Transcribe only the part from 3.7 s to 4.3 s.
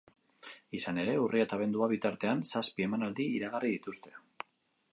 dituzte.